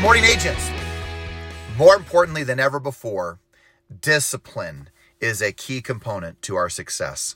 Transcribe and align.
morning, 0.00 0.22
agents. 0.22 0.70
More 1.76 1.96
importantly 1.96 2.44
than 2.44 2.60
ever 2.60 2.78
before, 2.78 3.40
discipline 4.00 4.88
is 5.20 5.42
a 5.42 5.50
key 5.50 5.82
component 5.82 6.40
to 6.42 6.54
our 6.54 6.68
success. 6.68 7.34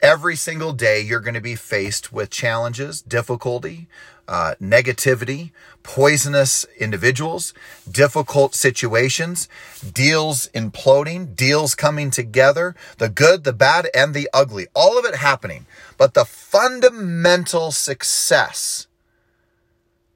Every 0.00 0.36
single 0.36 0.72
day, 0.72 1.02
you're 1.02 1.20
going 1.20 1.34
to 1.34 1.40
be 1.42 1.56
faced 1.56 2.14
with 2.14 2.30
challenges, 2.30 3.02
difficulty, 3.02 3.88
uh, 4.26 4.54
negativity, 4.58 5.50
poisonous 5.82 6.64
individuals, 6.78 7.52
difficult 7.90 8.54
situations, 8.54 9.46
deals 9.92 10.48
imploding, 10.54 11.36
deals 11.36 11.74
coming 11.74 12.10
together, 12.10 12.74
the 12.96 13.10
good, 13.10 13.44
the 13.44 13.52
bad, 13.52 13.88
and 13.94 14.14
the 14.14 14.30
ugly. 14.32 14.66
All 14.74 14.98
of 14.98 15.04
it 15.04 15.16
happening. 15.16 15.66
But 15.98 16.14
the 16.14 16.24
fundamental 16.24 17.70
success 17.70 18.86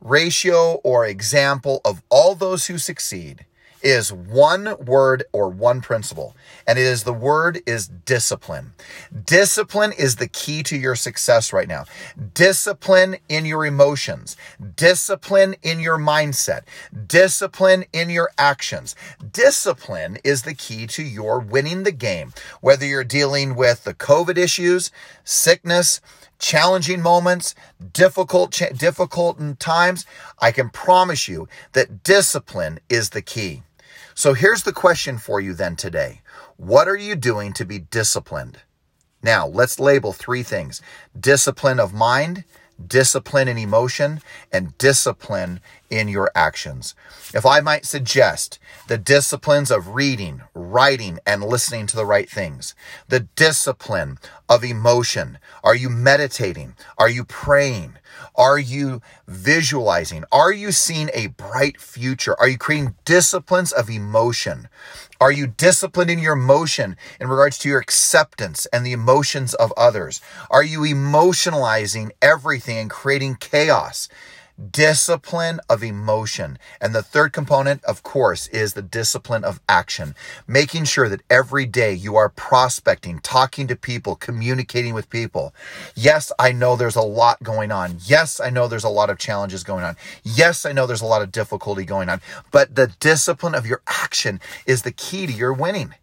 ratio 0.00 0.74
or 0.84 1.06
example 1.06 1.80
of 1.84 2.02
all 2.08 2.34
those 2.34 2.66
who 2.66 2.78
succeed 2.78 3.44
is 3.86 4.12
one 4.12 4.76
word 4.84 5.22
or 5.32 5.48
one 5.48 5.80
principle 5.80 6.34
and 6.66 6.76
it 6.78 6.82
is 6.82 7.04
the 7.04 7.12
word 7.12 7.60
is 7.66 7.86
discipline. 7.86 8.72
Discipline 9.24 9.92
is 9.92 10.16
the 10.16 10.26
key 10.26 10.64
to 10.64 10.76
your 10.76 10.96
success 10.96 11.52
right 11.52 11.68
now. 11.68 11.84
Discipline 12.34 13.16
in 13.28 13.46
your 13.46 13.64
emotions. 13.64 14.36
Discipline 14.74 15.54
in 15.62 15.78
your 15.78 15.98
mindset. 15.98 16.62
Discipline 17.06 17.84
in 17.92 18.10
your 18.10 18.30
actions. 18.36 18.96
Discipline 19.32 20.18
is 20.24 20.42
the 20.42 20.54
key 20.54 20.88
to 20.88 21.04
your 21.04 21.38
winning 21.38 21.84
the 21.84 21.92
game 21.92 22.32
whether 22.60 22.84
you're 22.84 23.04
dealing 23.04 23.54
with 23.54 23.84
the 23.84 23.94
covid 23.94 24.36
issues 24.36 24.90
sickness 25.22 26.00
challenging 26.38 27.00
moments, 27.00 27.54
difficult 27.92 28.52
difficult 28.76 29.58
times, 29.58 30.06
I 30.38 30.52
can 30.52 30.70
promise 30.70 31.28
you 31.28 31.48
that 31.72 32.02
discipline 32.02 32.80
is 32.88 33.10
the 33.10 33.22
key. 33.22 33.62
So 34.18 34.32
here's 34.32 34.62
the 34.62 34.72
question 34.72 35.18
for 35.18 35.42
you 35.42 35.52
then 35.52 35.76
today. 35.76 36.22
What 36.56 36.88
are 36.88 36.96
you 36.96 37.16
doing 37.16 37.52
to 37.52 37.66
be 37.66 37.80
disciplined? 37.80 38.60
Now, 39.22 39.46
let's 39.46 39.78
label 39.78 40.14
three 40.14 40.42
things. 40.42 40.80
Discipline 41.20 41.78
of 41.78 41.92
mind, 41.92 42.44
discipline 42.88 43.46
in 43.46 43.58
emotion, 43.58 44.22
and 44.50 44.76
discipline 44.78 45.60
in 45.90 46.08
your 46.08 46.30
actions. 46.34 46.94
If 47.34 47.44
I 47.46 47.60
might 47.60 47.84
suggest 47.84 48.58
the 48.88 48.98
disciplines 48.98 49.70
of 49.70 49.94
reading, 49.94 50.42
writing, 50.54 51.18
and 51.26 51.42
listening 51.42 51.86
to 51.88 51.96
the 51.96 52.06
right 52.06 52.28
things, 52.30 52.74
the 53.08 53.20
discipline 53.20 54.18
of 54.48 54.64
emotion. 54.64 55.38
Are 55.64 55.74
you 55.74 55.88
meditating? 55.88 56.74
Are 56.98 57.08
you 57.08 57.24
praying? 57.24 57.98
Are 58.36 58.58
you 58.58 59.02
visualizing? 59.26 60.24
Are 60.30 60.52
you 60.52 60.72
seeing 60.72 61.10
a 61.12 61.28
bright 61.28 61.80
future? 61.80 62.38
Are 62.38 62.48
you 62.48 62.58
creating 62.58 62.94
disciplines 63.04 63.72
of 63.72 63.90
emotion? 63.90 64.68
Are 65.20 65.32
you 65.32 65.46
disciplining 65.46 66.18
your 66.18 66.34
emotion 66.34 66.96
in 67.20 67.28
regards 67.28 67.58
to 67.58 67.68
your 67.68 67.80
acceptance 67.80 68.66
and 68.66 68.84
the 68.84 68.92
emotions 68.92 69.54
of 69.54 69.72
others? 69.76 70.20
Are 70.50 70.62
you 70.62 70.80
emotionalizing 70.80 72.10
everything 72.20 72.78
and 72.78 72.90
creating 72.90 73.36
chaos? 73.36 74.08
Discipline 74.70 75.60
of 75.68 75.82
emotion. 75.82 76.58
And 76.80 76.94
the 76.94 77.02
third 77.02 77.32
component, 77.32 77.84
of 77.84 78.02
course, 78.02 78.46
is 78.48 78.72
the 78.72 78.82
discipline 78.82 79.44
of 79.44 79.60
action, 79.68 80.14
making 80.46 80.84
sure 80.84 81.08
that 81.08 81.22
every 81.28 81.66
day 81.66 81.92
you 81.92 82.16
are 82.16 82.28
prospecting, 82.28 83.20
talking 83.20 83.66
to 83.66 83.76
people, 83.76 84.16
communicating 84.16 84.94
with 84.94 85.10
people. 85.10 85.54
Yes, 85.94 86.32
I 86.38 86.52
know 86.52 86.76
there's 86.76 86.96
a 86.96 87.02
lot 87.02 87.42
going 87.42 87.70
on. 87.70 87.98
Yes, 88.04 88.40
I 88.40 88.50
know 88.50 88.68
there's 88.68 88.84
a 88.84 88.88
lot 88.88 89.10
of 89.10 89.18
challenges 89.18 89.64
going 89.64 89.84
on. 89.84 89.96
Yes, 90.22 90.64
I 90.64 90.72
know 90.72 90.86
there's 90.86 91.02
a 91.02 91.06
lot 91.06 91.22
of 91.22 91.32
difficulty 91.32 91.84
going 91.84 92.08
on, 92.08 92.20
but 92.50 92.74
the 92.74 92.88
discipline 93.00 93.54
of 93.54 93.66
your 93.66 93.82
action 93.86 94.40
is 94.66 94.82
the 94.82 94.92
key 94.92 95.26
to 95.26 95.32
your 95.32 95.52
winning. 95.52 95.94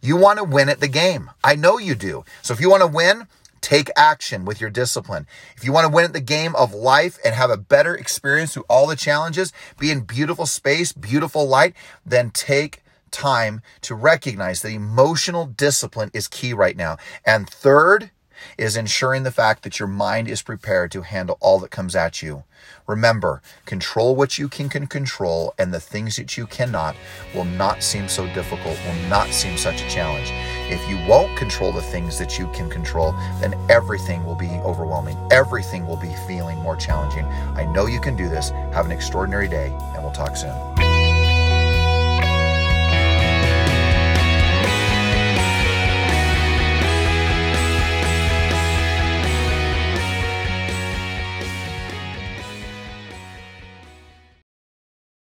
You 0.00 0.16
want 0.16 0.38
to 0.38 0.44
win 0.44 0.68
at 0.68 0.80
the 0.80 0.88
game. 0.88 1.30
I 1.44 1.54
know 1.54 1.78
you 1.78 1.94
do. 1.94 2.24
So 2.42 2.52
if 2.52 2.60
you 2.60 2.68
want 2.68 2.82
to 2.82 2.88
win, 2.88 3.28
Take 3.62 3.90
action 3.96 4.44
with 4.44 4.60
your 4.60 4.68
discipline. 4.68 5.26
If 5.56 5.64
you 5.64 5.72
want 5.72 5.86
to 5.86 5.92
win 5.92 6.04
at 6.04 6.12
the 6.12 6.20
game 6.20 6.54
of 6.54 6.74
life 6.74 7.18
and 7.24 7.34
have 7.34 7.48
a 7.48 7.56
better 7.56 7.94
experience 7.94 8.52
through 8.52 8.66
all 8.68 8.86
the 8.86 8.96
challenges, 8.96 9.52
be 9.78 9.90
in 9.90 10.00
beautiful 10.00 10.44
space, 10.44 10.92
beautiful 10.92 11.48
light, 11.48 11.74
then 12.04 12.30
take 12.30 12.82
time 13.10 13.62
to 13.82 13.94
recognize 13.94 14.60
that 14.60 14.72
emotional 14.72 15.46
discipline 15.46 16.10
is 16.12 16.28
key 16.28 16.52
right 16.52 16.76
now. 16.76 16.98
And 17.24 17.48
third, 17.48 18.10
is 18.58 18.76
ensuring 18.76 19.22
the 19.22 19.30
fact 19.30 19.62
that 19.62 19.78
your 19.78 19.88
mind 19.88 20.28
is 20.28 20.42
prepared 20.42 20.90
to 20.92 21.02
handle 21.02 21.38
all 21.40 21.58
that 21.60 21.70
comes 21.70 21.94
at 21.94 22.22
you. 22.22 22.44
Remember, 22.86 23.42
control 23.64 24.14
what 24.14 24.38
you 24.38 24.48
can, 24.48 24.68
can 24.68 24.86
control, 24.86 25.54
and 25.58 25.72
the 25.72 25.80
things 25.80 26.16
that 26.16 26.36
you 26.36 26.46
cannot 26.46 26.96
will 27.34 27.44
not 27.44 27.82
seem 27.82 28.08
so 28.08 28.26
difficult, 28.34 28.78
will 28.86 29.08
not 29.08 29.28
seem 29.28 29.56
such 29.56 29.82
a 29.82 29.88
challenge. 29.88 30.32
If 30.70 30.88
you 30.88 30.98
won't 31.06 31.36
control 31.36 31.72
the 31.72 31.82
things 31.82 32.18
that 32.18 32.38
you 32.38 32.46
can 32.48 32.70
control, 32.70 33.12
then 33.40 33.54
everything 33.68 34.24
will 34.24 34.34
be 34.34 34.48
overwhelming. 34.64 35.18
Everything 35.30 35.86
will 35.86 35.96
be 35.96 36.14
feeling 36.26 36.58
more 36.58 36.76
challenging. 36.76 37.24
I 37.56 37.64
know 37.64 37.86
you 37.86 38.00
can 38.00 38.16
do 38.16 38.28
this. 38.28 38.50
Have 38.72 38.86
an 38.86 38.92
extraordinary 38.92 39.48
day, 39.48 39.76
and 39.94 40.02
we'll 40.02 40.12
talk 40.12 40.36
soon. 40.36 40.81